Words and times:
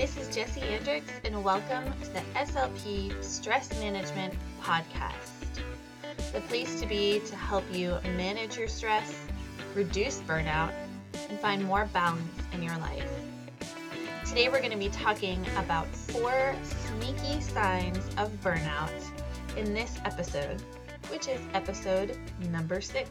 This 0.00 0.16
is 0.16 0.34
Jessie 0.34 0.62
Andricks, 0.62 1.12
and 1.24 1.44
welcome 1.44 1.84
to 2.00 2.08
the 2.14 2.22
SLP 2.34 3.22
Stress 3.22 3.68
Management 3.80 4.32
Podcast. 4.62 5.60
The 6.32 6.40
place 6.40 6.80
to 6.80 6.86
be 6.86 7.20
to 7.26 7.36
help 7.36 7.64
you 7.70 7.98
manage 8.16 8.56
your 8.56 8.66
stress, 8.66 9.14
reduce 9.74 10.20
burnout, 10.20 10.72
and 11.28 11.38
find 11.38 11.62
more 11.62 11.84
balance 11.92 12.32
in 12.54 12.62
your 12.62 12.78
life. 12.78 13.12
Today, 14.24 14.48
we're 14.48 14.60
going 14.60 14.70
to 14.70 14.78
be 14.78 14.88
talking 14.88 15.44
about 15.58 15.86
four 15.88 16.54
sneaky 16.62 17.38
signs 17.42 17.98
of 18.16 18.32
burnout 18.42 19.02
in 19.58 19.74
this 19.74 19.98
episode, 20.06 20.62
which 21.10 21.28
is 21.28 21.42
episode 21.52 22.18
number 22.50 22.80
six. 22.80 23.10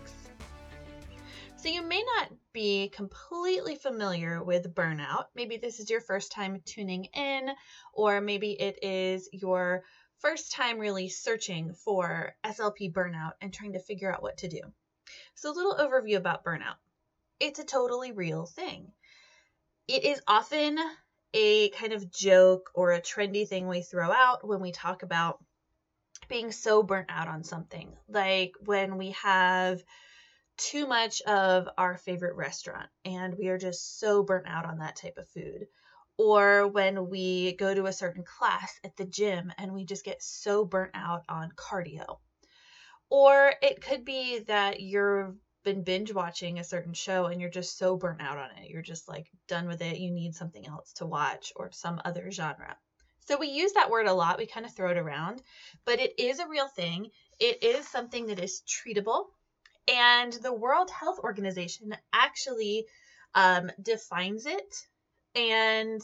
So, 1.55 1.69
you 1.69 1.83
may 1.83 2.01
not 2.17 2.29
be 2.53 2.89
completely 2.89 3.75
familiar 3.75 4.43
with 4.43 4.73
burnout. 4.73 5.25
Maybe 5.35 5.57
this 5.57 5.79
is 5.79 5.89
your 5.89 6.01
first 6.01 6.31
time 6.31 6.61
tuning 6.65 7.05
in, 7.05 7.49
or 7.93 8.21
maybe 8.21 8.51
it 8.51 8.83
is 8.83 9.29
your 9.31 9.83
first 10.19 10.51
time 10.51 10.79
really 10.79 11.09
searching 11.09 11.73
for 11.73 12.35
SLP 12.43 12.91
burnout 12.91 13.33
and 13.41 13.53
trying 13.53 13.73
to 13.73 13.79
figure 13.79 14.13
out 14.13 14.21
what 14.23 14.37
to 14.37 14.47
do. 14.47 14.61
So, 15.35 15.51
a 15.51 15.53
little 15.53 15.75
overview 15.75 16.17
about 16.17 16.43
burnout 16.43 16.75
it's 17.39 17.59
a 17.59 17.63
totally 17.63 18.11
real 18.11 18.45
thing. 18.45 18.91
It 19.87 20.03
is 20.03 20.21
often 20.27 20.77
a 21.33 21.69
kind 21.69 21.93
of 21.93 22.11
joke 22.11 22.69
or 22.73 22.91
a 22.91 23.01
trendy 23.01 23.47
thing 23.47 23.67
we 23.67 23.81
throw 23.81 24.11
out 24.11 24.45
when 24.47 24.59
we 24.61 24.71
talk 24.71 25.03
about 25.03 25.43
being 26.27 26.51
so 26.51 26.83
burnt 26.83 27.09
out 27.09 27.27
on 27.27 27.43
something. 27.43 27.91
Like 28.07 28.53
when 28.65 28.97
we 28.97 29.11
have 29.11 29.81
too 30.59 30.85
much 30.85 31.21
of 31.21 31.67
our 31.77 31.97
favorite 31.97 32.35
restaurant 32.35 32.89
and 33.05 33.35
we 33.37 33.47
are 33.47 33.57
just 33.57 33.99
so 33.99 34.23
burnt 34.23 34.47
out 34.47 34.65
on 34.65 34.79
that 34.79 34.95
type 34.95 35.17
of 35.17 35.29
food. 35.29 35.65
Or 36.17 36.67
when 36.67 37.09
we 37.09 37.55
go 37.55 37.73
to 37.73 37.85
a 37.85 37.93
certain 37.93 38.25
class 38.25 38.77
at 38.83 38.97
the 38.97 39.05
gym 39.05 39.53
and 39.57 39.73
we 39.73 39.85
just 39.85 40.03
get 40.03 40.21
so 40.21 40.65
burnt 40.65 40.91
out 40.93 41.23
on 41.29 41.51
cardio. 41.55 42.17
Or 43.09 43.53
it 43.61 43.81
could 43.81 44.03
be 44.03 44.39
that 44.39 44.81
you've 44.81 45.35
been 45.63 45.83
binge 45.83 46.13
watching 46.13 46.59
a 46.59 46.63
certain 46.63 46.93
show 46.93 47.25
and 47.25 47.39
you're 47.39 47.49
just 47.49 47.77
so 47.77 47.95
burnt 47.95 48.21
out 48.21 48.37
on 48.37 48.51
it. 48.57 48.69
You're 48.69 48.81
just 48.81 49.07
like 49.07 49.27
done 49.47 49.67
with 49.67 49.81
it. 49.81 49.97
You 49.97 50.11
need 50.11 50.35
something 50.35 50.67
else 50.67 50.93
to 50.93 51.05
watch 51.05 51.53
or 51.55 51.71
some 51.71 52.01
other 52.03 52.31
genre. 52.31 52.75
So 53.21 53.37
we 53.37 53.47
use 53.47 53.73
that 53.73 53.89
word 53.89 54.07
a 54.07 54.13
lot. 54.13 54.37
We 54.37 54.45
kind 54.45 54.65
of 54.65 54.73
throw 54.75 54.91
it 54.91 54.97
around, 54.97 55.41
but 55.85 55.99
it 55.99 56.19
is 56.19 56.39
a 56.39 56.47
real 56.47 56.67
thing. 56.67 57.11
It 57.39 57.63
is 57.63 57.87
something 57.87 58.25
that 58.27 58.39
is 58.39 58.61
treatable 58.67 59.25
and 59.87 60.33
the 60.33 60.53
World 60.53 60.89
Health 60.89 61.19
Organization 61.19 61.95
actually 62.13 62.85
um, 63.35 63.69
defines 63.81 64.45
it 64.45 64.87
and 65.35 66.01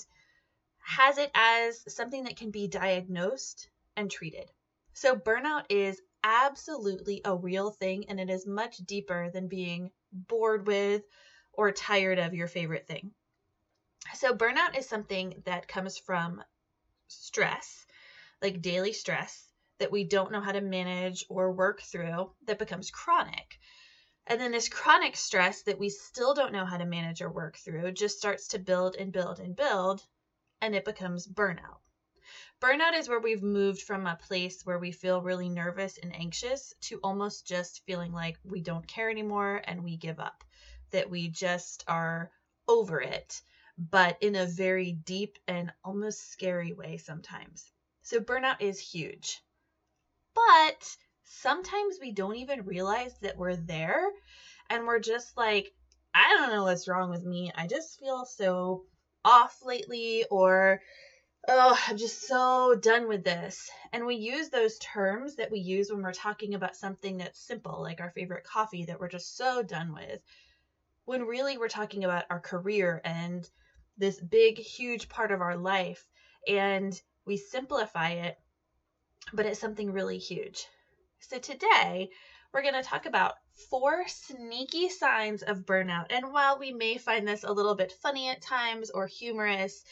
has 0.80 1.18
it 1.18 1.32
as 1.34 1.84
something 1.94 2.24
that 2.24 2.38
can 2.38 2.52
be 2.52 2.68
diagnosed 2.68 3.68
and 3.98 4.10
treated. 4.10 4.50
So, 4.94 5.16
burnout 5.16 5.64
is 5.70 6.02
absolutely 6.24 7.22
a 7.26 7.36
real 7.36 7.72
thing, 7.72 8.06
and 8.08 8.20
it 8.20 8.30
is 8.30 8.46
much 8.46 8.78
deeper 8.78 9.30
than 9.30 9.48
being 9.48 9.92
bored 10.14 10.68
with 10.68 11.04
or 11.54 11.72
tired 11.72 12.20
of 12.20 12.34
your 12.34 12.48
favorite 12.48 12.88
thing. 12.88 13.12
So, 14.16 14.34
burnout 14.34 14.76
is 14.76 14.88
something 14.88 15.44
that 15.46 15.68
comes 15.68 15.98
from 15.98 16.42
stress, 17.08 17.86
like 18.42 18.62
daily 18.62 18.94
stress, 18.94 19.52
that 19.80 19.92
we 19.92 20.04
don't 20.04 20.32
know 20.32 20.42
how 20.42 20.52
to 20.54 20.62
manage 20.62 21.24
or 21.30 21.52
work 21.52 21.82
through 21.82 22.32
that 22.48 22.60
becomes 22.60 22.92
chronic. 22.92 23.60
And 24.28 24.42
then 24.42 24.52
this 24.52 24.70
chronic 24.70 25.16
stress 25.16 25.62
that 25.64 25.78
we 25.78 25.90
still 25.90 26.34
don't 26.34 26.52
know 26.52 26.66
how 26.66 26.78
to 26.78 26.86
manage 26.86 27.22
or 27.22 27.30
work 27.32 27.58
through 27.58 27.92
just 27.92 28.18
starts 28.18 28.48
to 28.50 28.60
build 28.60 28.96
and 28.96 29.12
build 29.12 29.40
and 29.40 29.56
build, 29.56 30.06
and 30.62 30.76
it 30.76 30.84
becomes 30.86 31.28
burnout. 31.28 31.80
Burnout 32.60 32.94
is 32.94 33.08
where 33.08 33.20
we've 33.20 33.44
moved 33.44 33.84
from 33.84 34.08
a 34.08 34.16
place 34.16 34.66
where 34.66 34.80
we 34.80 34.92
feel 34.92 35.22
really 35.22 35.50
nervous 35.50 35.98
and 36.00 36.16
anxious 36.16 36.74
to 36.82 37.00
almost 37.04 37.46
just 37.46 37.86
feeling 37.86 38.12
like 38.12 38.40
we 38.44 38.62
don't 38.62 38.88
care 38.88 39.10
anymore 39.12 39.62
and 39.66 39.84
we 39.84 39.98
give 39.98 40.20
up, 40.20 40.44
that 40.90 41.10
we 41.10 41.28
just 41.28 41.84
are 41.88 42.32
over 42.68 43.02
it, 43.02 43.42
but 43.78 44.18
in 44.22 44.36
a 44.36 44.48
very 44.48 44.92
deep 44.94 45.38
and 45.48 45.72
almost 45.84 46.32
scary 46.32 46.74
way 46.74 46.98
sometimes. 46.98 47.72
So, 48.02 48.20
burnout 48.20 48.62
is 48.62 48.80
huge. 48.80 49.44
But 50.34 50.98
sometimes 51.26 51.98
we 52.00 52.12
don't 52.12 52.36
even 52.38 52.66
realize 52.66 53.14
that 53.22 53.38
we're 53.38 53.56
there 53.56 54.04
and 54.70 54.86
we're 54.86 55.00
just 55.00 55.36
like, 55.38 55.74
I 56.14 56.36
don't 56.38 56.52
know 56.52 56.64
what's 56.64 56.88
wrong 56.88 57.10
with 57.10 57.24
me. 57.24 57.52
I 57.56 57.68
just 57.68 58.00
feel 58.00 58.26
so 58.26 58.84
off 59.26 59.58
lately, 59.64 60.24
or 60.30 60.80
oh, 61.48 61.78
I'm 61.88 61.98
just 61.98 62.28
so 62.28 62.76
done 62.80 63.08
with 63.08 63.24
this. 63.24 63.70
And 63.92 64.06
we 64.06 64.16
use 64.16 64.50
those 64.50 64.78
terms 64.80 65.36
that 65.36 65.52
we 65.52 65.60
use 65.60 65.92
when 65.92 66.02
we're 66.02 66.14
talking 66.14 66.54
about 66.54 66.76
something 66.76 67.18
that's 67.18 67.40
simple, 67.40 67.82
like 67.82 68.00
our 68.00 68.12
favorite 68.12 68.44
coffee 68.44 68.86
that 68.86 69.00
we're 69.00 69.10
just 69.10 69.36
so 69.36 69.62
done 69.62 69.94
with, 69.94 70.22
when 71.06 71.24
really 71.24 71.58
we're 71.58 71.68
talking 71.68 72.04
about 72.04 72.26
our 72.30 72.40
career 72.40 73.02
and 73.04 73.50
this 73.98 74.20
big, 74.20 74.58
huge 74.58 75.10
part 75.10 75.32
of 75.32 75.42
our 75.42 75.58
life. 75.58 76.08
And 76.48 77.00
we 77.26 77.38
simplify 77.38 78.10
it, 78.10 78.38
but 79.34 79.46
it's 79.46 79.60
something 79.60 79.92
really 79.92 80.20
huge. 80.20 80.68
So 81.20 81.40
today, 81.40 82.10
we're 82.54 82.62
going 82.62 82.76
to 82.76 82.84
talk 82.84 83.06
about 83.06 83.34
four 83.70 84.08
sneaky 84.08 84.90
signs 84.90 85.44
of 85.44 85.66
burnout. 85.66 86.06
And 86.10 86.32
while 86.32 86.60
we 86.60 86.72
may 86.72 86.98
find 86.98 87.28
this 87.28 87.44
a 87.44 87.52
little 87.52 87.76
bit 87.76 87.92
funny 87.92 88.30
at 88.30 88.42
times 88.42 88.92
or 88.92 89.08
humorous, 89.08 89.84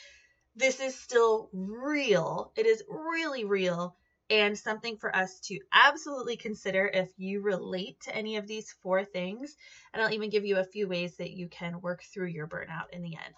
this 0.56 0.80
is 0.80 1.00
still 1.00 1.50
real. 1.52 2.52
It 2.56 2.66
is 2.66 2.84
really 2.88 3.46
real 3.46 3.96
and 4.30 4.58
something 4.58 4.98
for 4.98 5.14
us 5.16 5.40
to 5.42 5.60
absolutely 5.74 6.38
consider 6.38 6.88
if 6.88 7.10
you 7.18 7.42
relate 7.42 8.00
to 8.02 8.16
any 8.16 8.38
of 8.38 8.48
these 8.48 8.74
four 8.82 9.04
things. 9.04 9.56
And 9.94 10.02
I'll 10.02 10.14
even 10.14 10.30
give 10.30 10.46
you 10.46 10.58
a 10.58 10.64
few 10.64 10.88
ways 10.88 11.18
that 11.18 11.32
you 11.32 11.48
can 11.48 11.82
work 11.82 12.04
through 12.04 12.28
your 12.28 12.48
burnout 12.48 12.92
in 12.92 13.02
the 13.02 13.16
end. 13.16 13.36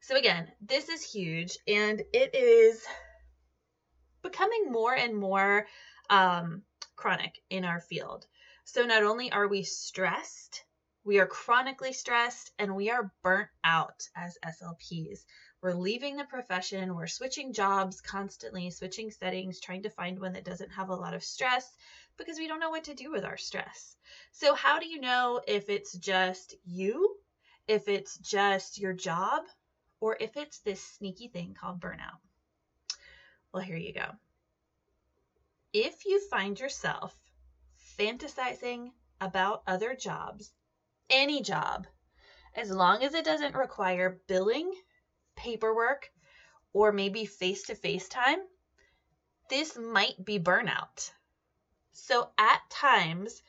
So, 0.00 0.16
again, 0.16 0.50
this 0.60 0.88
is 0.88 1.10
huge 1.12 1.56
and 1.68 2.02
it 2.12 2.34
is 2.34 2.84
becoming 4.22 4.70
more 4.70 4.94
and 4.94 5.16
more 5.16 5.66
um, 6.12 6.62
chronic 6.94 7.42
in 7.48 7.64
our 7.64 7.80
field. 7.80 8.26
So 8.64 8.84
not 8.84 9.02
only 9.02 9.32
are 9.32 9.48
we 9.48 9.62
stressed, 9.62 10.62
we 11.04 11.18
are 11.18 11.26
chronically 11.26 11.94
stressed 11.94 12.52
and 12.58 12.76
we 12.76 12.90
are 12.90 13.12
burnt 13.22 13.48
out 13.64 14.06
as 14.14 14.36
SLPs. 14.44 15.24
We're 15.62 15.72
leaving 15.72 16.16
the 16.16 16.24
profession, 16.24 16.94
we're 16.94 17.06
switching 17.06 17.54
jobs 17.54 18.02
constantly, 18.02 18.70
switching 18.70 19.10
settings, 19.10 19.58
trying 19.58 19.84
to 19.84 19.90
find 19.90 20.20
one 20.20 20.34
that 20.34 20.44
doesn't 20.44 20.70
have 20.70 20.90
a 20.90 20.94
lot 20.94 21.14
of 21.14 21.24
stress 21.24 21.68
because 22.18 22.36
we 22.36 22.46
don't 22.46 22.60
know 22.60 22.70
what 22.70 22.84
to 22.84 22.94
do 22.94 23.10
with 23.10 23.24
our 23.24 23.38
stress. 23.38 23.96
So, 24.32 24.54
how 24.54 24.78
do 24.78 24.86
you 24.86 25.00
know 25.00 25.40
if 25.48 25.70
it's 25.70 25.94
just 25.94 26.54
you, 26.64 27.16
if 27.66 27.88
it's 27.88 28.18
just 28.18 28.78
your 28.78 28.92
job, 28.92 29.44
or 30.00 30.16
if 30.20 30.36
it's 30.36 30.58
this 30.58 30.82
sneaky 30.82 31.28
thing 31.28 31.56
called 31.58 31.80
burnout? 31.80 32.20
Well, 33.52 33.62
here 33.62 33.76
you 33.76 33.94
go 33.94 34.10
if 35.72 36.04
you 36.04 36.20
find 36.28 36.58
yourself 36.58 37.16
fantasizing 37.98 38.90
about 39.20 39.62
other 39.66 39.94
jobs, 39.94 40.52
any 41.08 41.42
job, 41.42 41.86
as 42.54 42.70
long 42.70 43.02
as 43.02 43.14
it 43.14 43.24
doesn't 43.24 43.54
require 43.54 44.20
billing, 44.26 44.72
paperwork, 45.36 46.10
or 46.72 46.92
maybe 46.92 47.24
face 47.24 47.64
to 47.64 47.74
face 47.74 48.08
time, 48.08 48.38
this 49.48 49.76
might 49.76 50.22
be 50.24 50.38
burnout. 50.38 51.10
So 51.92 52.30
at 52.38 52.60
times, 52.70 53.42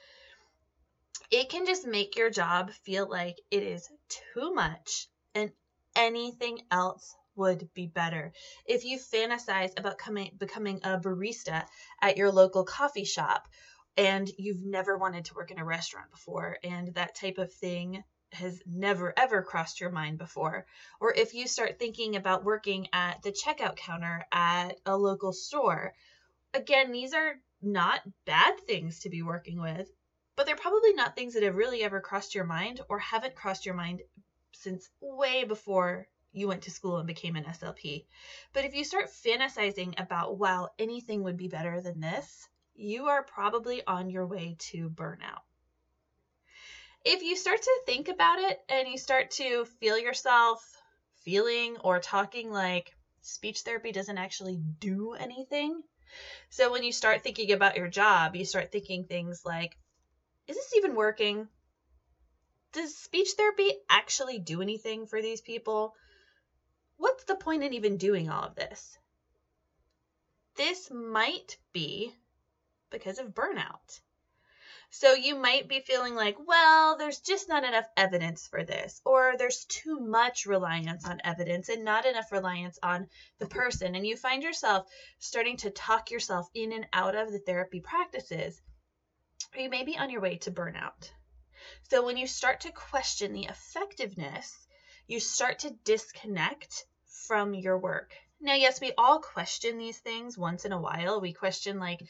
it 1.31 1.49
can 1.49 1.65
just 1.65 1.87
make 1.87 2.15
your 2.15 2.29
job 2.29 2.71
feel 2.71 3.09
like 3.09 3.37
it 3.49 3.63
is 3.63 3.89
too 4.09 4.53
much 4.53 5.07
and 5.33 5.51
anything 5.95 6.59
else 6.71 7.15
would 7.35 7.69
be 7.73 7.87
better. 7.87 8.33
If 8.65 8.85
you 8.85 8.99
fantasize 8.99 9.77
about 9.77 9.97
coming 9.97 10.31
becoming 10.37 10.81
a 10.83 10.99
barista 10.99 11.65
at 12.01 12.17
your 12.17 12.31
local 12.31 12.63
coffee 12.63 13.05
shop 13.05 13.47
and 13.97 14.29
you've 14.37 14.63
never 14.63 14.97
wanted 14.97 15.25
to 15.25 15.33
work 15.35 15.51
in 15.51 15.59
a 15.59 15.65
restaurant 15.65 16.11
before 16.11 16.57
and 16.63 16.93
that 16.95 17.15
type 17.15 17.37
of 17.37 17.53
thing 17.53 18.03
has 18.31 18.61
never 18.65 19.13
ever 19.15 19.43
crossed 19.43 19.79
your 19.79 19.91
mind 19.91 20.17
before 20.17 20.65
or 20.99 21.13
if 21.13 21.35
you 21.35 21.47
start 21.47 21.77
thinking 21.77 22.15
about 22.15 22.43
working 22.43 22.87
at 22.91 23.21
the 23.21 23.31
checkout 23.31 23.75
counter 23.75 24.25
at 24.31 24.79
a 24.87 24.97
local 24.97 25.31
store 25.31 25.93
again 26.53 26.91
these 26.91 27.13
are 27.13 27.35
not 27.61 28.01
bad 28.25 28.59
things 28.61 28.99
to 28.99 29.09
be 29.09 29.21
working 29.21 29.61
with 29.61 29.87
but 30.35 30.47
they're 30.47 30.55
probably 30.55 30.93
not 30.93 31.15
things 31.15 31.35
that 31.35 31.43
have 31.43 31.55
really 31.55 31.83
ever 31.83 32.01
crossed 32.01 32.33
your 32.33 32.43
mind 32.43 32.81
or 32.89 32.97
haven't 32.97 33.35
crossed 33.35 33.67
your 33.67 33.75
mind 33.75 34.01
since 34.51 34.89
way 34.99 35.43
before 35.43 36.07
you 36.33 36.47
went 36.47 36.63
to 36.63 36.71
school 36.71 36.97
and 36.97 37.07
became 37.07 37.35
an 37.35 37.45
SLP. 37.45 38.05
But 38.51 38.65
if 38.65 38.73
you 38.73 38.83
start 38.83 39.09
fantasizing 39.25 39.99
about, 39.99 40.37
wow, 40.37 40.67
anything 40.77 41.23
would 41.23 41.37
be 41.37 41.47
better 41.47 41.79
than 41.79 42.01
this, 42.01 42.49
you 42.75 43.05
are 43.05 43.23
probably 43.23 43.85
on 43.85 44.09
your 44.09 44.25
way 44.25 44.55
to 44.71 44.89
burnout. 44.89 45.43
If 47.05 47.21
you 47.21 47.35
start 47.35 47.61
to 47.61 47.81
think 47.85 48.07
about 48.07 48.39
it 48.39 48.59
and 48.67 48.87
you 48.87 48.97
start 48.97 49.31
to 49.31 49.65
feel 49.79 49.97
yourself 49.97 50.65
feeling 51.23 51.77
or 51.77 51.99
talking 51.99 52.51
like 52.51 52.95
speech 53.21 53.61
therapy 53.61 53.91
doesn't 53.91 54.17
actually 54.17 54.57
do 54.79 55.13
anything. 55.13 55.83
So 56.49 56.71
when 56.71 56.83
you 56.83 56.91
start 56.91 57.23
thinking 57.23 57.51
about 57.51 57.75
your 57.77 57.87
job, 57.87 58.35
you 58.35 58.45
start 58.45 58.71
thinking 58.71 59.05
things 59.05 59.41
like, 59.45 59.77
is 60.47 60.55
this 60.55 60.73
even 60.75 60.95
working? 60.95 61.47
Does 62.73 62.95
speech 62.97 63.31
therapy 63.37 63.71
actually 63.89 64.39
do 64.39 64.61
anything 64.61 65.05
for 65.05 65.21
these 65.21 65.41
people? 65.41 65.93
What's 66.97 67.23
the 67.25 67.35
point 67.35 67.63
in 67.63 67.73
even 67.73 67.97
doing 67.97 68.29
all 68.29 68.43
of 68.43 68.55
this? 68.55 68.97
This 70.55 70.91
might 70.91 71.57
be 71.73 72.15
because 72.89 73.19
of 73.19 73.33
burnout. 73.33 73.99
So 74.89 75.15
you 75.15 75.35
might 75.35 75.67
be 75.67 75.79
feeling 75.79 76.13
like, 76.13 76.37
well, 76.45 76.97
there's 76.97 77.19
just 77.19 77.49
not 77.49 77.63
enough 77.63 77.87
evidence 77.97 78.47
for 78.47 78.63
this, 78.63 79.01
or 79.03 79.33
there's 79.35 79.65
too 79.65 79.99
much 79.99 80.45
reliance 80.45 81.03
on 81.03 81.19
evidence 81.23 81.69
and 81.69 81.83
not 81.83 82.05
enough 82.05 82.31
reliance 82.31 82.77
on 82.83 83.07
the 83.39 83.47
person. 83.47 83.95
And 83.95 84.05
you 84.05 84.15
find 84.15 84.43
yourself 84.43 84.87
starting 85.17 85.57
to 85.57 85.71
talk 85.71 86.11
yourself 86.11 86.47
in 86.53 86.71
and 86.73 86.85
out 86.93 87.15
of 87.15 87.31
the 87.31 87.39
therapy 87.39 87.79
practices, 87.79 88.61
or 89.55 89.61
you 89.61 89.69
may 89.69 89.83
be 89.83 89.97
on 89.97 90.11
your 90.11 90.21
way 90.21 90.37
to 90.37 90.51
burnout. 90.51 91.09
So 91.89 92.05
when 92.05 92.17
you 92.17 92.27
start 92.27 92.61
to 92.61 92.71
question 92.71 93.33
the 93.33 93.45
effectiveness, 93.45 94.62
you 95.07 95.19
start 95.19 95.59
to 95.59 95.75
disconnect 95.83 96.85
from 97.27 97.53
your 97.53 97.77
work. 97.77 98.13
Now, 98.41 98.55
yes, 98.55 98.81
we 98.81 98.91
all 98.97 99.19
question 99.19 99.77
these 99.77 99.99
things 99.99 100.37
once 100.37 100.65
in 100.65 100.71
a 100.71 100.81
while. 100.81 101.21
We 101.21 101.33
question, 101.33 101.79
like, 101.79 102.01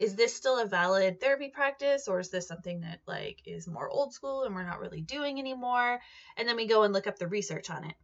is 0.00 0.14
this 0.14 0.34
still 0.34 0.58
a 0.58 0.66
valid 0.66 1.20
therapy 1.20 1.48
practice 1.48 2.08
or 2.08 2.20
is 2.20 2.30
this 2.30 2.46
something 2.46 2.80
that 2.80 3.00
like 3.06 3.40
is 3.46 3.66
more 3.66 3.88
old 3.88 4.12
school 4.12 4.44
and 4.44 4.54
we're 4.54 4.66
not 4.66 4.80
really 4.80 5.00
doing 5.00 5.38
anymore 5.38 5.98
and 6.36 6.48
then 6.48 6.56
we 6.56 6.66
go 6.66 6.84
and 6.84 6.92
look 6.92 7.06
up 7.06 7.18
the 7.18 7.26
research 7.26 7.70
on 7.70 7.84
it 7.84 7.94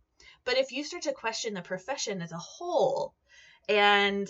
but 0.45 0.57
if 0.57 0.73
you 0.73 0.85
start 0.85 1.05
to 1.05 1.13
question 1.13 1.55
the 1.55 1.63
profession 1.63 2.21
as 2.21 2.33
a 2.33 2.39
whole 2.39 3.15
and 3.69 4.29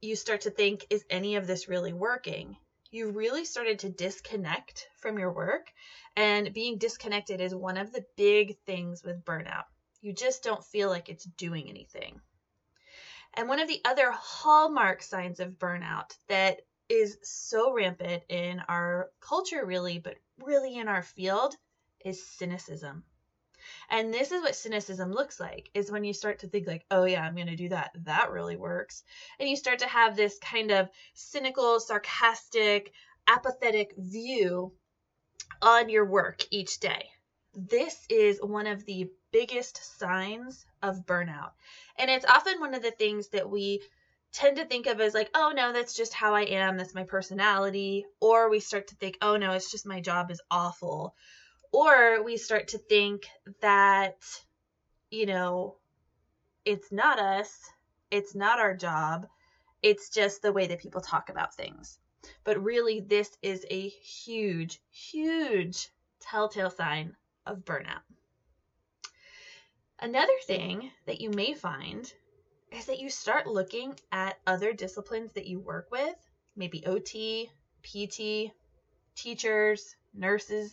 you 0.00 0.14
start 0.14 0.42
to 0.42 0.50
think 0.50 0.86
is 0.90 1.04
any 1.08 1.36
of 1.36 1.46
this 1.46 1.68
really 1.68 1.92
working 1.92 2.56
you 2.94 3.10
really 3.10 3.44
started 3.44 3.78
to 3.80 3.88
disconnect 3.88 4.86
from 5.00 5.18
your 5.18 5.32
work 5.32 5.72
and 6.16 6.52
being 6.54 6.78
disconnected 6.78 7.40
is 7.40 7.54
one 7.54 7.76
of 7.76 7.92
the 7.92 8.04
big 8.16 8.56
things 8.66 9.02
with 9.04 9.24
burnout 9.24 9.64
you 10.00 10.12
just 10.12 10.42
don't 10.42 10.64
feel 10.64 10.88
like 10.88 11.08
it's 11.08 11.24
doing 11.36 11.68
anything 11.68 12.20
and 13.34 13.48
one 13.48 13.58
of 13.58 13.68
the 13.68 13.80
other 13.84 14.10
hallmark 14.12 15.02
signs 15.02 15.40
of 15.40 15.58
burnout 15.58 16.16
that 16.28 16.60
is 16.88 17.16
so 17.22 17.72
rampant 17.72 18.22
in 18.28 18.60
our 18.68 19.10
culture, 19.20 19.64
really, 19.64 19.98
but 19.98 20.16
really 20.38 20.76
in 20.76 20.88
our 20.88 21.02
field, 21.02 21.56
is 22.04 22.24
cynicism. 22.26 23.04
And 23.88 24.12
this 24.12 24.32
is 24.32 24.42
what 24.42 24.56
cynicism 24.56 25.12
looks 25.12 25.40
like 25.40 25.70
is 25.74 25.90
when 25.90 26.04
you 26.04 26.12
start 26.12 26.40
to 26.40 26.48
think 26.48 26.66
like, 26.66 26.84
"Oh 26.90 27.04
yeah, 27.04 27.22
I'm 27.22 27.34
going 27.34 27.46
to 27.48 27.56
do 27.56 27.68
that. 27.70 27.92
That 28.04 28.30
really 28.30 28.56
works." 28.56 29.02
And 29.38 29.48
you 29.48 29.56
start 29.56 29.80
to 29.80 29.88
have 29.88 30.16
this 30.16 30.38
kind 30.38 30.70
of 30.70 30.88
cynical, 31.14 31.80
sarcastic, 31.80 32.92
apathetic 33.26 33.94
view 33.96 34.72
on 35.62 35.88
your 35.88 36.04
work 36.04 36.42
each 36.50 36.80
day. 36.80 37.08
This 37.54 38.04
is 38.08 38.38
one 38.42 38.66
of 38.66 38.84
the 38.84 39.10
biggest 39.30 39.98
signs 39.98 40.66
of 40.82 41.06
burnout. 41.06 41.52
And 41.98 42.10
it's 42.10 42.26
often 42.26 42.60
one 42.60 42.74
of 42.74 42.82
the 42.82 42.90
things 42.90 43.28
that 43.28 43.48
we 43.48 43.82
tend 44.32 44.56
to 44.56 44.64
think 44.64 44.86
of 44.86 45.00
as 45.00 45.14
like, 45.14 45.30
oh 45.34 45.52
no, 45.54 45.72
that's 45.72 45.94
just 45.94 46.12
how 46.12 46.34
I 46.34 46.42
am, 46.42 46.76
that's 46.76 46.94
my 46.94 47.04
personality. 47.04 48.04
Or 48.20 48.50
we 48.50 48.60
start 48.60 48.88
to 48.88 48.96
think, 48.96 49.16
oh 49.22 49.36
no, 49.36 49.52
it's 49.52 49.70
just 49.70 49.86
my 49.86 50.00
job 50.00 50.30
is 50.30 50.40
awful. 50.50 51.14
Or 51.74 52.22
we 52.22 52.36
start 52.36 52.68
to 52.68 52.78
think 52.78 53.26
that, 53.60 54.22
you 55.10 55.26
know, 55.26 55.74
it's 56.64 56.92
not 56.92 57.18
us, 57.18 57.68
it's 58.12 58.32
not 58.32 58.60
our 58.60 58.76
job, 58.76 59.26
it's 59.82 60.08
just 60.08 60.40
the 60.40 60.52
way 60.52 60.68
that 60.68 60.78
people 60.78 61.00
talk 61.00 61.30
about 61.30 61.56
things. 61.56 61.98
But 62.44 62.62
really, 62.62 63.00
this 63.00 63.36
is 63.42 63.66
a 63.68 63.88
huge, 63.88 64.80
huge 64.92 65.88
telltale 66.20 66.70
sign 66.70 67.16
of 67.44 67.64
burnout. 67.64 68.04
Another 69.98 70.38
thing 70.46 70.92
that 71.06 71.20
you 71.20 71.30
may 71.30 71.54
find 71.54 72.12
is 72.70 72.86
that 72.86 73.00
you 73.00 73.10
start 73.10 73.48
looking 73.48 73.98
at 74.12 74.38
other 74.46 74.72
disciplines 74.72 75.32
that 75.32 75.48
you 75.48 75.58
work 75.58 75.88
with, 75.90 76.14
maybe 76.54 76.86
OT, 76.86 77.50
PT, 77.82 78.52
teachers, 79.16 79.96
nurses. 80.14 80.72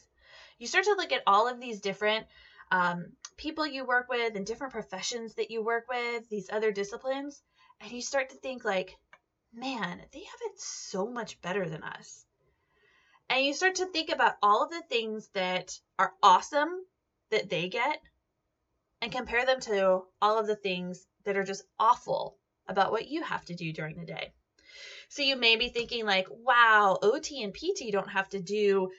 You 0.62 0.68
start 0.68 0.86
to 0.86 0.94
look 0.96 1.12
at 1.12 1.24
all 1.26 1.48
of 1.48 1.60
these 1.60 1.82
different 1.82 2.28
um, 2.72 3.14
people 3.36 3.66
you 3.66 3.84
work 3.84 4.10
with 4.10 4.36
and 4.36 4.46
different 4.46 4.74
professions 4.74 5.34
that 5.34 5.50
you 5.50 5.64
work 5.64 5.86
with, 5.90 6.30
these 6.30 6.52
other 6.54 6.72
disciplines, 6.72 7.42
and 7.80 7.92
you 7.92 8.04
start 8.04 8.30
to 8.30 8.36
think, 8.36 8.64
like, 8.64 8.96
man, 9.52 10.00
they 10.14 10.20
have 10.20 10.40
it 10.44 10.62
so 10.62 11.08
much 11.08 11.42
better 11.42 11.68
than 11.68 11.82
us. 11.82 12.28
And 13.28 13.44
you 13.44 13.56
start 13.56 13.74
to 13.76 13.88
think 13.88 14.12
about 14.12 14.36
all 14.44 14.64
of 14.64 14.70
the 14.70 14.84
things 14.88 15.28
that 15.34 15.80
are 15.98 16.14
awesome 16.22 16.70
that 17.32 17.50
they 17.50 17.68
get 17.68 17.98
and 19.02 19.12
compare 19.12 19.48
them 19.48 19.62
to 19.62 20.04
all 20.22 20.38
of 20.38 20.46
the 20.46 20.56
things 20.56 21.08
that 21.26 21.38
are 21.38 21.44
just 21.44 21.64
awful 21.80 22.38
about 22.68 22.92
what 22.92 23.08
you 23.08 23.24
have 23.24 23.44
to 23.46 23.56
do 23.56 23.74
during 23.74 23.96
the 23.98 24.06
day. 24.06 24.32
So 25.10 25.24
you 25.24 25.38
may 25.38 25.56
be 25.56 25.70
thinking, 25.70 26.06
like, 26.06 26.28
wow, 26.30 27.00
OT 27.02 27.42
and 27.42 27.52
PT 27.52 27.92
don't 27.92 28.12
have 28.12 28.30
to 28.30 28.40
do 28.40 28.92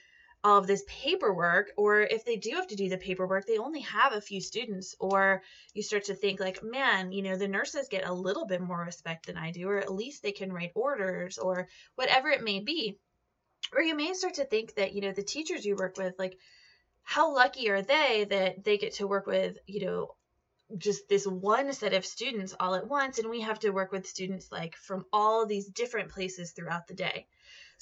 all 0.44 0.58
of 0.58 0.66
this 0.66 0.84
paperwork, 0.86 1.70
or 1.76 2.00
if 2.00 2.24
they 2.24 2.36
do 2.36 2.50
have 2.52 2.66
to 2.68 2.76
do 2.76 2.88
the 2.88 2.98
paperwork, 2.98 3.46
they 3.46 3.58
only 3.58 3.80
have 3.80 4.12
a 4.12 4.20
few 4.20 4.40
students. 4.40 4.96
Or 4.98 5.42
you 5.74 5.82
start 5.82 6.04
to 6.04 6.14
think, 6.14 6.40
like, 6.40 6.62
man, 6.62 7.12
you 7.12 7.22
know, 7.22 7.36
the 7.36 7.48
nurses 7.48 7.88
get 7.88 8.06
a 8.06 8.12
little 8.12 8.46
bit 8.46 8.60
more 8.60 8.80
respect 8.80 9.26
than 9.26 9.36
I 9.36 9.52
do, 9.52 9.68
or 9.68 9.78
at 9.78 9.92
least 9.92 10.22
they 10.22 10.32
can 10.32 10.52
write 10.52 10.72
orders, 10.74 11.38
or 11.38 11.68
whatever 11.94 12.28
it 12.28 12.42
may 12.42 12.60
be. 12.60 12.98
Or 13.72 13.80
you 13.80 13.94
may 13.94 14.12
start 14.14 14.34
to 14.34 14.44
think 14.44 14.74
that, 14.74 14.92
you 14.92 15.00
know, 15.00 15.12
the 15.12 15.22
teachers 15.22 15.64
you 15.64 15.76
work 15.76 15.96
with, 15.96 16.14
like, 16.18 16.36
how 17.04 17.34
lucky 17.34 17.70
are 17.70 17.82
they 17.82 18.26
that 18.30 18.64
they 18.64 18.78
get 18.78 18.94
to 18.94 19.06
work 19.06 19.26
with, 19.26 19.58
you 19.66 19.86
know, 19.86 20.14
just 20.78 21.08
this 21.08 21.26
one 21.26 21.72
set 21.72 21.92
of 21.92 22.06
students 22.06 22.54
all 22.58 22.74
at 22.74 22.88
once 22.88 23.18
and 23.18 23.28
we 23.28 23.42
have 23.42 23.58
to 23.58 23.70
work 23.70 23.92
with 23.92 24.06
students 24.06 24.50
like 24.50 24.74
from 24.74 25.04
all 25.12 25.44
these 25.44 25.66
different 25.66 26.10
places 26.10 26.52
throughout 26.52 26.86
the 26.86 26.94
day 26.94 27.26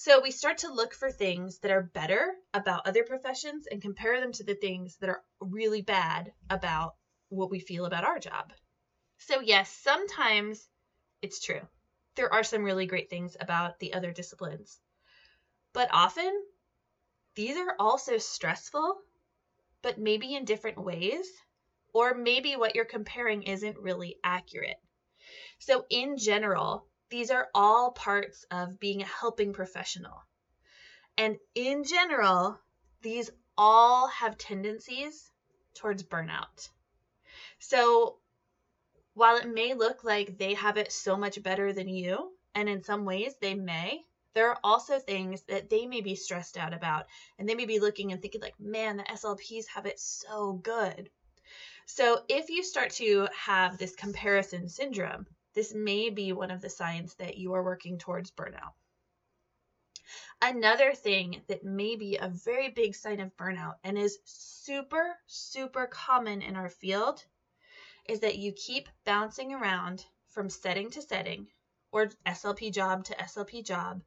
so 0.02 0.18
we 0.18 0.30
start 0.30 0.56
to 0.56 0.72
look 0.72 0.94
for 0.94 1.10
things 1.10 1.58
that 1.58 1.70
are 1.70 1.82
better 1.82 2.32
about 2.54 2.86
other 2.86 3.04
professions 3.04 3.66
and 3.70 3.82
compare 3.82 4.18
them 4.18 4.32
to 4.32 4.42
the 4.42 4.54
things 4.54 4.96
that 4.96 5.10
are 5.10 5.22
really 5.42 5.82
bad 5.82 6.32
about 6.48 6.94
what 7.28 7.50
we 7.50 7.60
feel 7.60 7.84
about 7.84 8.02
our 8.02 8.18
job. 8.18 8.50
So 9.18 9.40
yes 9.40 9.70
sometimes 9.70 10.66
it's 11.20 11.38
true. 11.38 11.60
There 12.14 12.32
are 12.32 12.42
some 12.42 12.64
really 12.64 12.86
great 12.86 13.10
things 13.10 13.36
about 13.38 13.78
the 13.78 13.92
other 13.92 14.10
disciplines. 14.10 14.80
But 15.74 15.90
often 15.92 16.32
these 17.34 17.58
are 17.58 17.76
also 17.78 18.16
stressful 18.16 18.96
but 19.82 19.98
maybe 19.98 20.34
in 20.34 20.46
different 20.46 20.82
ways 20.82 21.26
or 21.92 22.14
maybe 22.14 22.56
what 22.56 22.74
you're 22.74 22.86
comparing 22.86 23.42
isn't 23.42 23.76
really 23.76 24.16
accurate. 24.24 24.78
So, 25.58 25.84
in 25.90 26.16
general, 26.16 26.89
these 27.10 27.30
are 27.30 27.48
all 27.54 27.90
parts 27.90 28.44
of 28.50 28.80
being 28.80 29.02
a 29.02 29.06
helping 29.06 29.52
professional. 29.52 30.22
And 31.18 31.38
in 31.54 31.84
general, 31.84 32.58
these 33.02 33.30
all 33.58 34.08
have 34.08 34.38
tendencies 34.38 35.30
towards 35.74 36.02
burnout. 36.02 36.70
So, 37.58 38.18
while 39.14 39.36
it 39.36 39.48
may 39.48 39.74
look 39.74 40.04
like 40.04 40.38
they 40.38 40.54
have 40.54 40.76
it 40.76 40.92
so 40.92 41.16
much 41.16 41.42
better 41.42 41.72
than 41.72 41.88
you, 41.88 42.32
and 42.54 42.68
in 42.68 42.82
some 42.82 43.04
ways 43.04 43.34
they 43.40 43.54
may, 43.54 44.04
there 44.32 44.48
are 44.48 44.60
also 44.62 44.98
things 44.98 45.42
that 45.42 45.68
they 45.68 45.86
may 45.86 46.00
be 46.00 46.14
stressed 46.14 46.56
out 46.56 46.72
about. 46.72 47.06
And 47.38 47.48
they 47.48 47.54
may 47.54 47.66
be 47.66 47.80
looking 47.80 48.12
and 48.12 48.22
thinking, 48.22 48.40
like, 48.40 48.58
man, 48.60 48.96
the 48.96 49.02
SLPs 49.02 49.66
have 49.74 49.86
it 49.86 49.98
so 49.98 50.52
good. 50.52 51.10
So, 51.86 52.22
if 52.28 52.48
you 52.50 52.62
start 52.62 52.92
to 52.92 53.26
have 53.36 53.76
this 53.78 53.96
comparison 53.96 54.68
syndrome, 54.68 55.26
this 55.54 55.74
may 55.74 56.10
be 56.10 56.32
one 56.32 56.50
of 56.50 56.60
the 56.60 56.70
signs 56.70 57.14
that 57.16 57.36
you 57.36 57.54
are 57.54 57.62
working 57.62 57.98
towards 57.98 58.30
burnout. 58.30 58.72
Another 60.42 60.94
thing 60.94 61.42
that 61.48 61.64
may 61.64 61.96
be 61.96 62.16
a 62.16 62.28
very 62.28 62.70
big 62.70 62.94
sign 62.94 63.20
of 63.20 63.36
burnout 63.36 63.74
and 63.84 63.98
is 63.98 64.18
super, 64.24 65.16
super 65.26 65.86
common 65.86 66.42
in 66.42 66.56
our 66.56 66.68
field 66.68 67.24
is 68.06 68.20
that 68.20 68.38
you 68.38 68.52
keep 68.52 68.88
bouncing 69.04 69.52
around 69.52 70.04
from 70.28 70.48
setting 70.48 70.90
to 70.90 71.02
setting 71.02 71.46
or 71.92 72.10
SLP 72.26 72.72
job 72.72 73.04
to 73.04 73.14
SLP 73.14 73.64
job, 73.64 74.02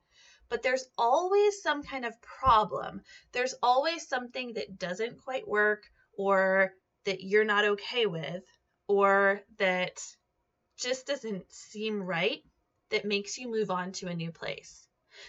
but 0.50 0.62
there's 0.62 0.86
always 0.98 1.62
some 1.62 1.84
kind 1.84 2.06
of 2.06 2.22
problem. 2.22 3.02
There's 3.32 3.56
always 3.62 4.08
something 4.08 4.54
that 4.54 4.80
doesn't 4.80 5.24
quite 5.24 5.48
work 5.48 5.84
or 6.18 6.74
that 7.06 7.24
you're 7.24 7.46
not 7.46 7.66
okay 7.66 8.06
with 8.06 8.44
or 8.88 9.42
that 9.58 10.02
just 10.78 11.08
doesn't 11.08 11.52
seem 11.52 12.02
right 12.02 12.42
that 12.90 13.06
makes 13.06 13.38
you 13.38 13.50
move 13.50 13.72
on 13.72 13.92
to 13.94 14.08
a 14.08 14.16
new 14.16 14.32
place. 14.32 14.88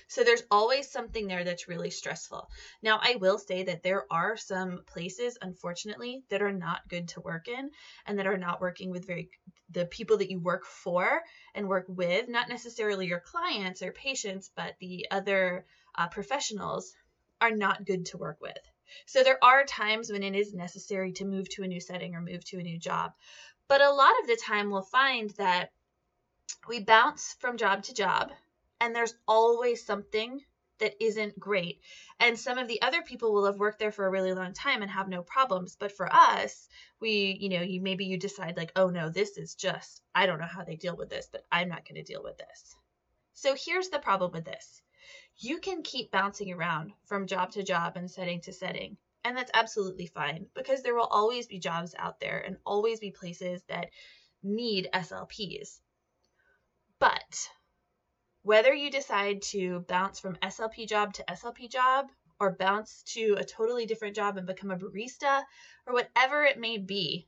So 0.08 0.24
there's 0.24 0.42
always 0.50 0.90
something 0.90 1.26
there 1.26 1.44
that's 1.44 1.68
really 1.68 1.90
stressful. 1.90 2.48
Now, 2.82 3.00
I 3.02 3.16
will 3.16 3.38
say 3.38 3.64
that 3.64 3.82
there 3.82 4.06
are 4.10 4.36
some 4.36 4.82
places, 4.86 5.36
unfortunately, 5.40 6.24
that 6.30 6.42
are 6.42 6.52
not 6.52 6.88
good 6.88 7.08
to 7.08 7.20
work 7.20 7.48
in 7.48 7.70
and 8.06 8.18
that 8.18 8.26
are 8.26 8.38
not 8.38 8.60
working 8.60 8.90
with 8.90 9.06
very 9.06 9.30
the 9.70 9.86
people 9.86 10.18
that 10.18 10.30
you 10.30 10.40
work 10.40 10.64
for 10.64 11.22
and 11.54 11.68
work 11.68 11.86
with, 11.88 12.28
not 12.28 12.48
necessarily 12.48 13.06
your 13.06 13.20
clients 13.20 13.82
or 13.82 13.92
patients, 13.92 14.50
but 14.56 14.74
the 14.78 15.06
other 15.10 15.66
uh, 15.96 16.08
professionals 16.08 16.94
are 17.40 17.50
not 17.50 17.84
good 17.84 18.06
to 18.06 18.18
work 18.18 18.38
with. 18.40 18.56
So 19.06 19.22
there 19.22 19.42
are 19.42 19.64
times 19.64 20.10
when 20.12 20.22
it 20.22 20.34
is 20.34 20.52
necessary 20.52 21.12
to 21.12 21.24
move 21.24 21.48
to 21.50 21.62
a 21.62 21.66
new 21.66 21.80
setting 21.80 22.14
or 22.14 22.20
move 22.20 22.44
to 22.46 22.58
a 22.58 22.62
new 22.62 22.78
job. 22.78 23.12
But 23.68 23.80
a 23.80 23.90
lot 23.90 24.12
of 24.20 24.26
the 24.26 24.36
time, 24.36 24.70
we'll 24.70 24.82
find 24.82 25.30
that 25.30 25.72
we 26.68 26.80
bounce 26.80 27.34
from 27.40 27.56
job 27.56 27.82
to 27.84 27.94
job 27.94 28.32
and 28.80 28.94
there's 28.94 29.14
always 29.26 29.84
something 29.84 30.40
that 30.78 31.02
isn't 31.02 31.38
great. 31.38 31.80
And 32.20 32.38
some 32.38 32.58
of 32.58 32.68
the 32.68 32.82
other 32.82 33.02
people 33.02 33.32
will 33.32 33.46
have 33.46 33.58
worked 33.58 33.78
there 33.78 33.92
for 33.92 34.06
a 34.06 34.10
really 34.10 34.34
long 34.34 34.52
time 34.52 34.82
and 34.82 34.90
have 34.90 35.08
no 35.08 35.22
problems. 35.22 35.76
But 35.78 35.92
for 35.92 36.12
us, 36.12 36.68
we, 37.00 37.38
you 37.40 37.48
know, 37.48 37.62
you 37.62 37.80
maybe 37.80 38.04
you 38.04 38.18
decide 38.18 38.56
like, 38.56 38.72
oh 38.76 38.90
no, 38.90 39.08
this 39.08 39.38
is 39.38 39.54
just, 39.54 40.02
I 40.14 40.26
don't 40.26 40.40
know 40.40 40.46
how 40.46 40.64
they 40.64 40.76
deal 40.76 40.96
with 40.96 41.08
this, 41.08 41.28
but 41.30 41.46
I'm 41.50 41.68
not 41.68 41.86
going 41.88 41.96
to 41.96 42.12
deal 42.12 42.22
with 42.22 42.36
this. 42.38 42.76
So 43.32 43.54
here's 43.56 43.88
the 43.88 43.98
problem 43.98 44.32
with 44.32 44.44
this 44.44 44.82
you 45.38 45.58
can 45.58 45.82
keep 45.82 46.10
bouncing 46.10 46.52
around 46.52 46.92
from 47.06 47.26
job 47.26 47.50
to 47.52 47.62
job 47.62 47.96
and 47.96 48.10
setting 48.10 48.40
to 48.42 48.52
setting. 48.52 48.96
And 49.24 49.36
that's 49.36 49.50
absolutely 49.54 50.06
fine 50.06 50.46
because 50.54 50.82
there 50.82 50.94
will 50.94 51.08
always 51.10 51.46
be 51.46 51.58
jobs 51.58 51.94
out 51.98 52.20
there 52.20 52.40
and 52.46 52.58
always 52.66 53.00
be 53.00 53.10
places 53.10 53.62
that 53.68 53.88
need 54.42 54.88
SLPs. 54.92 55.80
But 56.98 57.50
whether 58.42 58.74
you 58.74 58.90
decide 58.90 59.40
to 59.42 59.80
bounce 59.88 60.20
from 60.20 60.36
SLP 60.36 60.86
job 60.86 61.14
to 61.14 61.24
SLP 61.30 61.70
job 61.70 62.10
or 62.38 62.56
bounce 62.56 63.02
to 63.14 63.36
a 63.38 63.44
totally 63.44 63.86
different 63.86 64.14
job 64.14 64.36
and 64.36 64.46
become 64.46 64.70
a 64.70 64.76
barista 64.76 65.42
or 65.86 65.94
whatever 65.94 66.44
it 66.44 66.58
may 66.58 66.76
be, 66.76 67.26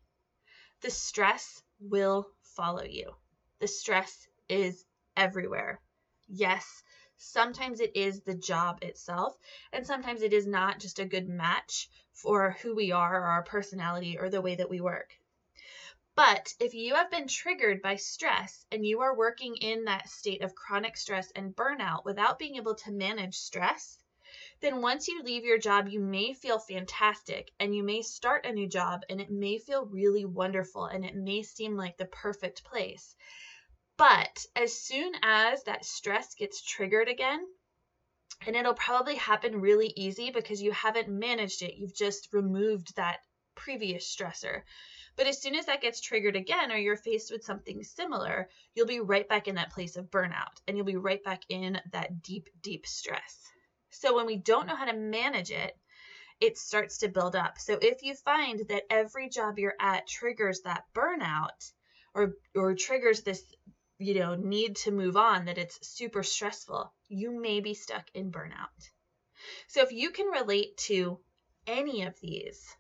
the 0.83 0.91
stress 0.91 1.63
will 1.81 2.29
follow 2.43 2.83
you. 2.83 3.15
The 3.61 3.69
stress 3.69 4.29
is 4.49 4.85
everywhere. 5.17 5.81
Yes, 6.29 6.83
sometimes 7.17 7.81
it 7.81 7.97
is 7.97 8.23
the 8.23 8.35
job 8.35 8.79
itself, 8.83 9.37
and 9.73 9.87
sometimes 9.87 10.23
it 10.23 10.33
is 10.33 10.47
not 10.47 10.81
just 10.81 10.99
a 10.99 11.05
good 11.05 11.29
match 11.29 11.89
for 12.13 12.53
who 12.63 12.75
we 12.75 12.93
are 12.93 13.21
or 13.21 13.25
our 13.25 13.43
personality 13.43 14.19
or 14.19 14.31
the 14.31 14.41
way 14.43 14.57
that 14.57 14.71
we 14.71 14.81
work. 14.81 15.19
But 16.15 16.55
if 16.59 16.73
you 16.73 16.95
have 16.95 17.11
been 17.11 17.29
triggered 17.29 17.83
by 17.83 17.97
stress 17.97 18.65
and 18.73 18.87
you 18.87 19.03
are 19.03 19.15
working 19.15 19.55
in 19.57 19.85
that 19.85 20.09
state 20.09 20.41
of 20.41 20.55
chronic 20.55 20.97
stress 20.97 21.31
and 21.33 21.55
burnout 21.55 22.07
without 22.07 22.39
being 22.39 22.57
able 22.57 22.75
to 22.77 22.91
manage 22.91 23.37
stress, 23.37 23.99
then 24.61 24.81
once 24.81 25.09
you 25.09 25.23
leave 25.23 25.45
your 25.45 25.59
job, 25.59 25.89
you 25.89 26.01
may 26.01 26.33
feel 26.33 26.59
fantastic 26.59 27.51
and 27.61 27.77
you 27.77 27.83
may 27.83 28.01
start 28.01 28.47
a 28.47 28.53
new 28.53 28.67
job 28.67 29.03
and 29.11 29.21
it 29.21 29.31
may 29.31 29.59
feel 29.59 29.85
really 29.85 30.25
wonderful 30.25 30.87
and 30.87 31.05
it 31.05 31.15
may 31.15 31.43
seem 31.43 31.77
like 31.77 31.99
the 31.99 32.07
perfect 32.07 32.65
place. 32.65 33.15
But 33.99 34.45
as 34.55 34.79
soon 34.79 35.15
as 35.23 35.65
that 35.65 35.85
stress 35.85 36.35
gets 36.35 36.63
triggered 36.63 37.09
again, 37.09 37.47
and 38.47 38.55
it'll 38.55 38.75
probably 38.75 39.15
happen 39.15 39.61
really 39.61 39.93
easy 39.97 40.31
because 40.31 40.61
you 40.61 40.71
haven't 40.73 41.09
managed 41.09 41.63
it, 41.63 41.77
you've 41.77 41.95
just 41.95 42.29
removed 42.33 42.95
that 42.97 43.21
previous 43.55 44.15
stressor. 44.15 44.63
But 45.17 45.27
as 45.27 45.41
soon 45.41 45.55
as 45.55 45.65
that 45.67 45.81
gets 45.81 46.03
triggered 46.03 46.37
again, 46.37 46.71
or 46.71 46.77
you're 46.77 46.97
faced 46.99 47.33
with 47.33 47.45
something 47.45 47.83
similar, 47.83 48.51
you'll 48.75 48.87
be 48.87 49.01
right 49.01 49.27
back 49.27 49.49
in 49.49 49.55
that 49.55 49.73
place 49.73 49.97
of 49.97 50.11
burnout 50.11 50.61
and 50.69 50.77
you'll 50.77 50.85
be 50.85 50.97
right 50.97 51.25
back 51.25 51.43
in 51.49 51.81
that 51.93 52.23
deep, 52.23 52.51
deep 52.61 52.87
stress. 52.87 53.51
So 53.91 54.15
when 54.15 54.27
we 54.27 54.37
don't 54.37 54.67
know 54.67 54.77
how 54.77 54.85
to 54.85 54.93
manage 54.93 55.51
it, 55.51 55.75
it 56.39 56.59
starts 56.59 56.99
to 56.99 57.09
build 57.09 57.35
up. 57.35 57.59
So 57.59 57.79
if 57.81 58.03
you 58.03 58.15
find 58.15 58.61
that 58.69 58.83
every 58.91 59.31
job 59.31 59.59
you're 59.59 59.75
at 59.81 60.07
triggers 60.07 60.61
that 60.63 60.85
burnout 60.95 61.73
or 62.15 62.35
or 62.55 62.75
triggers 62.75 63.23
this 63.23 63.43
you 63.99 64.15
know 64.15 64.35
need 64.35 64.77
to 64.77 64.91
move 64.91 65.17
on 65.17 65.47
that 65.47 65.59
it's 65.59 65.87
super 65.87 66.23
stressful, 66.23 66.93
you 67.09 67.41
may 67.41 67.61
be 67.61 67.75
stuck 67.75 68.07
in 68.15 68.31
burnout. 68.31 68.91
So 69.69 69.83
if 69.83 69.93
you 69.93 70.11
can 70.11 70.27
relate 70.27 70.77
to 70.89 71.19
any 71.67 72.03
of 72.03 72.19
these, 72.21 72.77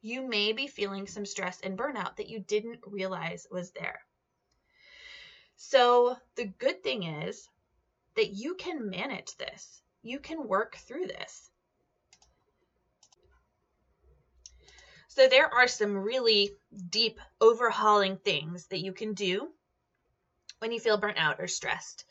you 0.00 0.28
may 0.28 0.52
be 0.52 0.66
feeling 0.66 1.06
some 1.06 1.24
stress 1.24 1.60
and 1.60 1.78
burnout 1.78 2.16
that 2.16 2.28
you 2.28 2.40
didn't 2.40 2.80
realize 2.86 3.46
was 3.50 3.70
there. 3.70 4.00
So, 5.56 6.16
the 6.34 6.44
good 6.44 6.82
thing 6.82 7.04
is 7.04 7.48
that 8.16 8.34
you 8.34 8.54
can 8.54 8.90
manage 8.90 9.36
this, 9.36 9.80
you 10.02 10.18
can 10.18 10.46
work 10.46 10.76
through 10.76 11.06
this. 11.06 11.50
So, 15.08 15.28
there 15.28 15.48
are 15.48 15.68
some 15.68 15.96
really 15.96 16.54
deep 16.90 17.20
overhauling 17.40 18.16
things 18.18 18.66
that 18.66 18.80
you 18.80 18.92
can 18.92 19.14
do 19.14 19.52
when 20.64 20.72
you 20.72 20.80
feel 20.80 20.96
burnt 20.96 21.18
out 21.18 21.36
or 21.40 21.46
stressed. 21.46 22.06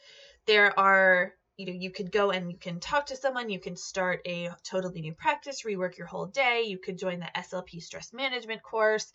There 0.46 0.80
are 0.80 1.34
you 1.58 1.66
know 1.66 1.74
you 1.74 1.90
could 1.90 2.12
go 2.12 2.30
and 2.30 2.52
you 2.52 2.58
can 2.60 2.80
talk 2.80 3.08
to 3.08 3.16
someone 3.16 3.50
you 3.50 3.60
can 3.60 3.76
start 3.76 4.22
a 4.28 4.52
totally 4.64 5.02
new 5.02 5.14
practice 5.14 5.64
rework 5.64 5.98
your 5.98 6.06
whole 6.06 6.28
day 6.28 6.62
you 6.68 6.78
could 6.78 7.00
join 7.00 7.20
the 7.20 7.32
slp 7.36 7.82
stress 7.82 8.14
management 8.14 8.62
course. 8.62 9.12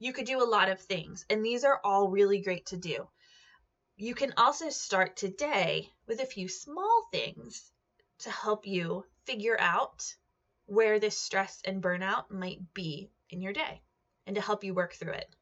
You 0.00 0.12
could 0.12 0.24
do 0.26 0.42
a 0.42 0.52
lot 0.56 0.68
of 0.68 0.80
things 0.80 1.24
and 1.30 1.44
these 1.44 1.62
are 1.62 1.80
all 1.84 2.08
really 2.08 2.40
great 2.40 2.66
to 2.66 2.76
do. 2.76 3.06
You 3.96 4.16
can 4.16 4.34
also 4.36 4.70
start 4.70 5.16
today 5.16 5.88
with 6.08 6.18
a 6.18 6.26
few 6.26 6.48
small 6.48 7.08
things 7.12 7.70
to 8.20 8.30
help 8.30 8.66
you 8.66 9.04
figure 9.24 9.56
out 9.60 10.16
where 10.66 10.98
this 10.98 11.16
stress 11.16 11.62
and 11.64 11.80
burnout 11.80 12.28
might 12.32 12.74
be 12.74 13.12
in 13.28 13.40
your 13.40 13.52
day 13.52 13.82
and 14.26 14.34
to 14.34 14.42
help 14.42 14.64
you 14.64 14.74
work 14.74 14.94
through 14.94 15.12
it 15.12 15.32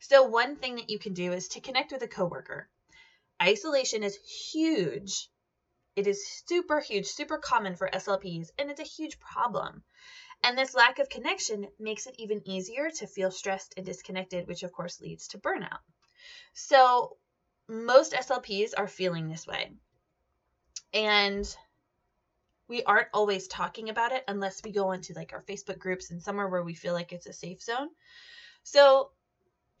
so 0.00 0.22
one 0.22 0.56
thing 0.56 0.76
that 0.76 0.90
you 0.90 0.98
can 0.98 1.14
do 1.14 1.32
is 1.32 1.48
to 1.48 1.60
connect 1.60 1.92
with 1.92 2.02
a 2.02 2.08
coworker 2.08 2.68
isolation 3.42 4.02
is 4.02 4.16
huge 4.52 5.28
it 5.94 6.06
is 6.06 6.26
super 6.46 6.80
huge, 6.80 7.06
super 7.06 7.36
common 7.36 7.76
for 7.76 7.94
SLPs, 7.94 8.50
and 8.58 8.70
it's 8.70 8.80
a 8.80 8.84
huge 8.84 9.20
problem. 9.20 9.82
And 10.42 10.56
this 10.56 10.74
lack 10.74 10.98
of 10.98 11.08
connection 11.08 11.68
makes 11.78 12.06
it 12.06 12.14
even 12.18 12.48
easier 12.48 12.90
to 12.90 13.06
feel 13.06 13.30
stressed 13.30 13.74
and 13.76 13.84
disconnected, 13.84 14.46
which 14.48 14.62
of 14.62 14.72
course 14.72 15.00
leads 15.00 15.28
to 15.28 15.38
burnout. 15.38 15.80
So, 16.54 17.18
most 17.68 18.14
SLPs 18.14 18.72
are 18.76 18.88
feeling 18.88 19.28
this 19.28 19.46
way. 19.46 19.72
And 20.94 21.56
we 22.68 22.82
aren't 22.84 23.08
always 23.12 23.46
talking 23.46 23.90
about 23.90 24.12
it 24.12 24.24
unless 24.26 24.62
we 24.64 24.72
go 24.72 24.92
into 24.92 25.12
like 25.12 25.32
our 25.34 25.42
Facebook 25.42 25.78
groups 25.78 26.10
and 26.10 26.22
somewhere 26.22 26.48
where 26.48 26.62
we 26.62 26.74
feel 26.74 26.94
like 26.94 27.12
it's 27.12 27.26
a 27.26 27.32
safe 27.32 27.62
zone. 27.62 27.88
So, 28.62 29.10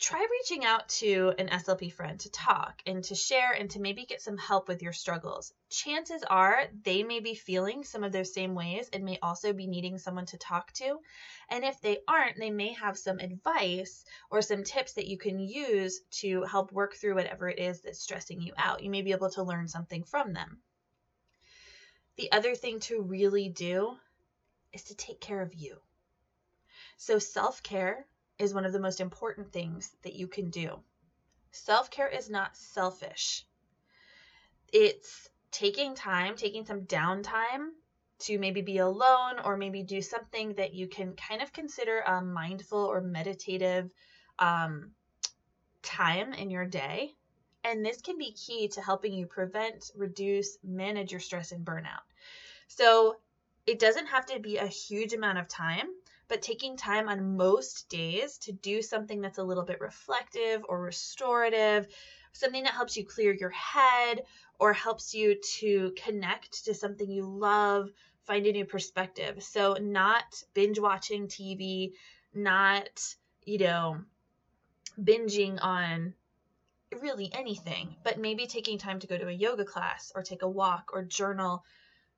try 0.02 0.26
reaching 0.28 0.64
out 0.64 0.88
to 0.88 1.32
an 1.38 1.46
SLP 1.46 1.92
friend 1.92 2.18
to 2.18 2.30
talk 2.30 2.82
and 2.86 3.04
to 3.04 3.14
share 3.14 3.52
and 3.52 3.70
to 3.70 3.80
maybe 3.80 4.04
get 4.04 4.20
some 4.20 4.36
help 4.36 4.66
with 4.66 4.82
your 4.82 4.92
struggles. 4.92 5.54
Chances 5.70 6.24
are 6.28 6.64
they 6.82 7.04
may 7.04 7.20
be 7.20 7.36
feeling 7.36 7.84
some 7.84 8.02
of 8.02 8.10
those 8.10 8.34
same 8.34 8.56
ways 8.56 8.90
and 8.92 9.04
may 9.04 9.20
also 9.22 9.52
be 9.52 9.68
needing 9.68 9.98
someone 9.98 10.26
to 10.26 10.36
talk 10.38 10.72
to. 10.72 10.98
And 11.48 11.64
if 11.64 11.80
they 11.80 11.98
aren't, 12.08 12.36
they 12.36 12.50
may 12.50 12.72
have 12.72 12.98
some 12.98 13.20
advice 13.20 14.04
or 14.28 14.42
some 14.42 14.64
tips 14.64 14.94
that 14.94 15.06
you 15.06 15.18
can 15.18 15.38
use 15.38 16.00
to 16.22 16.42
help 16.42 16.72
work 16.72 16.96
through 16.96 17.14
whatever 17.14 17.48
it 17.48 17.60
is 17.60 17.80
that's 17.82 18.00
stressing 18.00 18.40
you 18.40 18.54
out. 18.56 18.82
You 18.82 18.90
may 18.90 19.02
be 19.02 19.12
able 19.12 19.30
to 19.30 19.44
learn 19.44 19.68
something 19.68 20.02
from 20.02 20.32
them. 20.32 20.62
The 22.16 22.32
other 22.32 22.56
thing 22.56 22.80
to 22.80 23.00
really 23.00 23.48
do 23.50 23.96
is 24.72 24.82
to 24.84 24.96
take 24.96 25.20
care 25.20 25.42
of 25.42 25.54
you. 25.54 25.76
So, 26.96 27.20
self 27.20 27.62
care 27.62 28.06
is 28.42 28.52
one 28.52 28.64
of 28.64 28.72
the 28.72 28.80
most 28.80 29.00
important 29.00 29.52
things 29.52 29.94
that 30.02 30.14
you 30.14 30.26
can 30.26 30.50
do. 30.50 30.80
Self 31.52 31.90
care 31.90 32.08
is 32.08 32.28
not 32.28 32.56
selfish, 32.56 33.46
it's 34.72 35.28
taking 35.50 35.94
time, 35.94 36.34
taking 36.34 36.64
some 36.64 36.82
downtime 36.82 37.68
to 38.20 38.38
maybe 38.38 38.62
be 38.62 38.78
alone 38.78 39.38
or 39.44 39.56
maybe 39.56 39.82
do 39.82 40.00
something 40.00 40.54
that 40.54 40.74
you 40.74 40.88
can 40.88 41.14
kind 41.14 41.42
of 41.42 41.52
consider 41.52 42.00
a 42.00 42.22
mindful 42.22 42.78
or 42.78 43.00
meditative 43.00 43.90
um, 44.38 44.92
time 45.82 46.32
in 46.32 46.50
your 46.50 46.64
day. 46.64 47.12
And 47.64 47.84
this 47.84 48.00
can 48.00 48.18
be 48.18 48.32
key 48.32 48.68
to 48.68 48.80
helping 48.80 49.12
you 49.12 49.26
prevent, 49.26 49.90
reduce, 49.94 50.56
manage 50.64 51.12
your 51.12 51.20
stress 51.20 51.52
and 51.52 51.64
burnout. 51.64 52.02
So 52.66 53.16
it 53.66 53.78
doesn't 53.78 54.06
have 54.06 54.26
to 54.26 54.40
be 54.40 54.56
a 54.56 54.66
huge 54.66 55.12
amount 55.12 55.38
of 55.38 55.48
time 55.48 55.88
but 56.32 56.40
taking 56.40 56.78
time 56.78 57.10
on 57.10 57.36
most 57.36 57.90
days 57.90 58.38
to 58.38 58.52
do 58.52 58.80
something 58.80 59.20
that's 59.20 59.36
a 59.36 59.44
little 59.44 59.64
bit 59.64 59.82
reflective 59.82 60.64
or 60.66 60.80
restorative, 60.80 61.86
something 62.32 62.62
that 62.62 62.72
helps 62.72 62.96
you 62.96 63.04
clear 63.04 63.34
your 63.34 63.50
head 63.50 64.22
or 64.58 64.72
helps 64.72 65.12
you 65.12 65.38
to 65.58 65.92
connect 65.94 66.64
to 66.64 66.72
something 66.72 67.10
you 67.10 67.26
love, 67.26 67.90
find 68.22 68.46
a 68.46 68.52
new 68.52 68.64
perspective. 68.64 69.42
So, 69.42 69.74
not 69.74 70.42
binge 70.54 70.78
watching 70.78 71.28
TV, 71.28 71.92
not, 72.32 73.14
you 73.44 73.58
know, 73.58 73.98
binging 74.98 75.58
on 75.60 76.14
really 77.02 77.30
anything, 77.34 77.94
but 78.04 78.18
maybe 78.18 78.46
taking 78.46 78.78
time 78.78 79.00
to 79.00 79.06
go 79.06 79.18
to 79.18 79.28
a 79.28 79.32
yoga 79.32 79.66
class 79.66 80.10
or 80.14 80.22
take 80.22 80.40
a 80.40 80.48
walk 80.48 80.92
or 80.94 81.04
journal, 81.04 81.62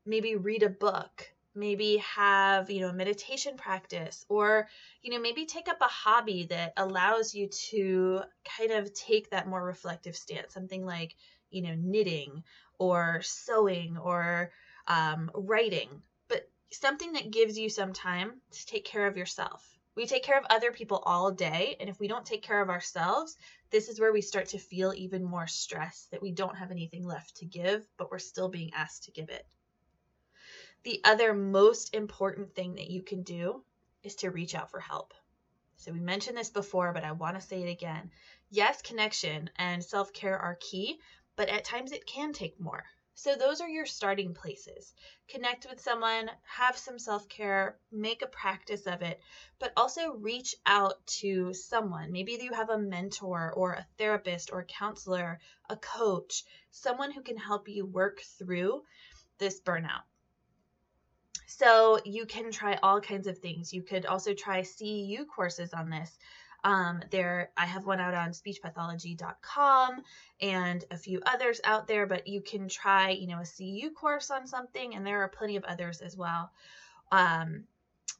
maybe 0.06 0.36
read 0.36 0.62
a 0.62 0.68
book, 0.70 1.33
maybe 1.54 1.98
have, 1.98 2.70
you 2.70 2.80
know, 2.80 2.88
a 2.88 2.92
meditation 2.92 3.56
practice 3.56 4.24
or, 4.28 4.68
you 5.02 5.12
know, 5.12 5.20
maybe 5.20 5.46
take 5.46 5.68
up 5.68 5.80
a 5.80 5.84
hobby 5.84 6.46
that 6.50 6.72
allows 6.76 7.34
you 7.34 7.48
to 7.48 8.22
kind 8.58 8.72
of 8.72 8.92
take 8.92 9.30
that 9.30 9.48
more 9.48 9.64
reflective 9.64 10.16
stance, 10.16 10.52
something 10.52 10.84
like, 10.84 11.14
you 11.50 11.62
know, 11.62 11.74
knitting 11.76 12.42
or 12.78 13.20
sewing 13.22 13.96
or 13.96 14.50
um, 14.88 15.30
writing, 15.34 15.88
but 16.28 16.48
something 16.70 17.12
that 17.12 17.30
gives 17.30 17.58
you 17.58 17.68
some 17.68 17.92
time 17.92 18.40
to 18.50 18.66
take 18.66 18.84
care 18.84 19.06
of 19.06 19.16
yourself. 19.16 19.66
We 19.96 20.06
take 20.06 20.24
care 20.24 20.38
of 20.38 20.46
other 20.50 20.72
people 20.72 21.00
all 21.06 21.30
day, 21.30 21.76
and 21.78 21.88
if 21.88 22.00
we 22.00 22.08
don't 22.08 22.26
take 22.26 22.42
care 22.42 22.60
of 22.60 22.68
ourselves, 22.68 23.36
this 23.70 23.88
is 23.88 24.00
where 24.00 24.12
we 24.12 24.22
start 24.22 24.48
to 24.48 24.58
feel 24.58 24.92
even 24.96 25.22
more 25.22 25.46
stress 25.46 26.08
that 26.10 26.20
we 26.20 26.32
don't 26.32 26.56
have 26.56 26.72
anything 26.72 27.06
left 27.06 27.36
to 27.36 27.44
give, 27.44 27.86
but 27.96 28.10
we're 28.10 28.18
still 28.18 28.48
being 28.48 28.72
asked 28.74 29.04
to 29.04 29.12
give 29.12 29.28
it. 29.28 29.46
The 30.84 31.00
other 31.02 31.32
most 31.32 31.94
important 31.94 32.54
thing 32.54 32.74
that 32.74 32.90
you 32.90 33.02
can 33.02 33.22
do 33.22 33.64
is 34.02 34.16
to 34.16 34.30
reach 34.30 34.54
out 34.54 34.70
for 34.70 34.80
help. 34.80 35.14
So, 35.76 35.90
we 35.90 35.98
mentioned 35.98 36.36
this 36.36 36.50
before, 36.50 36.92
but 36.92 37.04
I 37.04 37.12
want 37.12 37.40
to 37.40 37.46
say 37.46 37.62
it 37.62 37.70
again. 37.70 38.10
Yes, 38.50 38.82
connection 38.82 39.48
and 39.56 39.82
self 39.82 40.12
care 40.12 40.38
are 40.38 40.56
key, 40.56 41.00
but 41.36 41.48
at 41.48 41.64
times 41.64 41.92
it 41.92 42.04
can 42.04 42.34
take 42.34 42.60
more. 42.60 42.84
So, 43.14 43.34
those 43.34 43.62
are 43.62 43.68
your 43.68 43.86
starting 43.86 44.34
places. 44.34 44.92
Connect 45.26 45.66
with 45.70 45.80
someone, 45.80 46.30
have 46.42 46.76
some 46.76 46.98
self 46.98 47.30
care, 47.30 47.78
make 47.90 48.20
a 48.20 48.26
practice 48.26 48.86
of 48.86 49.00
it, 49.00 49.22
but 49.58 49.72
also 49.78 50.12
reach 50.12 50.54
out 50.66 51.06
to 51.06 51.54
someone. 51.54 52.12
Maybe 52.12 52.32
you 52.32 52.52
have 52.52 52.68
a 52.68 52.76
mentor 52.76 53.54
or 53.56 53.72
a 53.72 53.86
therapist 53.96 54.52
or 54.52 54.60
a 54.60 54.66
counselor, 54.66 55.40
a 55.70 55.76
coach, 55.76 56.44
someone 56.70 57.10
who 57.10 57.22
can 57.22 57.38
help 57.38 57.70
you 57.70 57.86
work 57.86 58.20
through 58.38 58.82
this 59.38 59.62
burnout. 59.62 60.02
So, 61.56 62.00
you 62.04 62.26
can 62.26 62.50
try 62.50 62.78
all 62.82 63.00
kinds 63.00 63.28
of 63.28 63.38
things. 63.38 63.72
You 63.72 63.82
could 63.82 64.06
also 64.06 64.34
try 64.34 64.62
CEU 64.62 65.24
courses 65.24 65.72
on 65.72 65.88
this. 65.88 66.18
Um, 66.64 67.00
there, 67.12 67.50
I 67.56 67.64
have 67.64 67.86
one 67.86 68.00
out 68.00 68.12
on 68.12 68.30
speechpathology.com 68.30 70.02
and 70.40 70.84
a 70.90 70.96
few 70.96 71.20
others 71.24 71.60
out 71.62 71.86
there, 71.86 72.06
but 72.06 72.26
you 72.26 72.40
can 72.40 72.68
try, 72.68 73.10
you 73.10 73.28
know, 73.28 73.38
a 73.38 73.42
CEU 73.42 73.94
course 73.94 74.32
on 74.32 74.48
something, 74.48 74.96
and 74.96 75.06
there 75.06 75.22
are 75.22 75.28
plenty 75.28 75.54
of 75.54 75.62
others 75.62 76.00
as 76.00 76.16
well. 76.16 76.50
Um, 77.12 77.64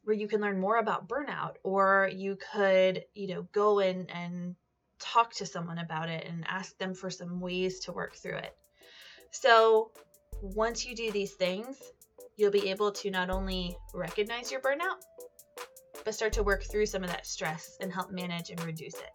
where 0.05 0.15
you 0.15 0.29
can 0.29 0.41
learn 0.41 0.61
more 0.61 0.77
about 0.77 1.09
burnout, 1.09 1.55
or 1.65 2.09
you 2.15 2.39
could, 2.53 3.05
you 3.15 3.35
know, 3.35 3.49
go 3.51 3.81
in 3.81 4.07
and 4.11 4.55
talk 5.01 5.35
to 5.35 5.47
someone 5.47 5.79
about 5.79 6.09
it 6.09 6.25
and 6.29 6.45
ask 6.47 6.79
them 6.79 6.95
for 6.95 7.11
some 7.11 7.41
ways 7.41 7.81
to 7.81 7.93
work 7.93 8.15
through 8.15 8.37
it. 8.37 8.55
So, 9.33 9.91
once 10.41 10.87
you 10.87 10.95
do 10.95 11.11
these 11.11 11.33
things, 11.33 11.83
you'll 12.37 12.51
be 12.51 12.71
able 12.71 12.93
to 12.93 13.11
not 13.11 13.31
only 13.31 13.77
recognize 13.93 14.51
your 14.51 14.61
burnout, 14.61 15.01
but 16.05 16.15
start 16.15 16.33
to 16.35 16.43
work 16.43 16.65
through 16.65 16.87
some 16.87 17.03
of 17.03 17.11
that 17.11 17.27
stress 17.27 17.77
and 17.81 17.93
help 17.93 18.11
manage 18.11 18.51
and 18.51 18.65
reduce 18.65 18.95
it. 18.95 19.11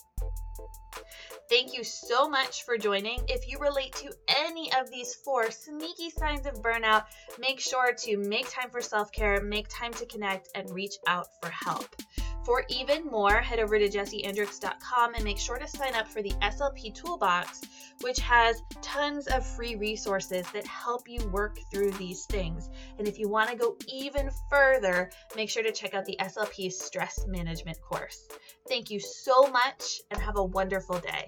Thank 1.50 1.74
you 1.74 1.84
so 1.84 2.30
much 2.30 2.64
for 2.64 2.78
joining. 2.78 3.22
If 3.28 3.48
you 3.48 3.58
relate 3.58 3.94
to 3.94 4.12
any 4.28 4.72
of 4.74 4.92
these 4.92 5.16
four 5.16 5.50
sneaky 5.50 6.12
signs 6.12 6.46
of 6.46 6.62
burnout, 6.62 7.06
make 7.40 7.60
sure 7.60 7.94
to 7.94 8.18
make 8.18 8.50
time 8.52 8.70
for 8.70 8.82
self 8.82 9.12
care, 9.12 9.42
make 9.42 9.68
time 9.68 9.92
to 9.94 10.06
connect, 10.06 10.50
and 10.54 10.70
reach 10.70 10.94
out 11.08 11.26
for 11.42 11.50
help. 11.50 11.88
For 12.43 12.63
even 12.69 13.05
more, 13.05 13.34
head 13.34 13.60
over 13.60 13.77
to 13.77 13.89
jessieandricks.com 13.89 15.15
and 15.15 15.24
make 15.24 15.38
sure 15.38 15.58
to 15.58 15.67
sign 15.67 15.93
up 15.96 16.08
for 16.08 16.22
the 16.22 16.31
SLP 16.41 16.93
Toolbox, 16.96 17.62
which 18.01 18.19
has 18.19 18.62
tons 18.81 19.27
of 19.27 19.46
free 19.46 19.75
resources 19.75 20.50
that 20.53 20.65
help 20.65 21.08
you 21.08 21.27
work 21.27 21.59
through 21.72 21.92
these 21.92 22.25
things. 22.25 22.70
And 22.98 23.07
if 23.07 23.20
you 23.20 23.27
want 23.29 23.50
to 23.50 23.55
go 23.55 23.75
even 23.87 24.29
further, 24.50 25.11
make 25.35 25.50
sure 25.50 25.64
to 25.64 25.72
check 25.72 25.94
out 25.94 26.05
the 26.05 26.18
SLP 26.20 26.72
Stress 26.72 27.25
Management 27.27 27.79
course. 27.81 28.27
Thank 28.68 28.90
you 28.90 29.00
so 29.00 29.48
much 29.48 30.01
and 30.09 30.22
have 30.22 30.37
a 30.37 30.44
wonderful 30.44 31.00
day. 31.00 31.27